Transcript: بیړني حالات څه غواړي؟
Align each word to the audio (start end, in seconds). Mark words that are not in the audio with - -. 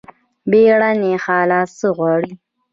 بیړني 0.49 1.13
حالات 1.23 1.69
څه 1.79 1.87
غواړي؟ 1.97 2.31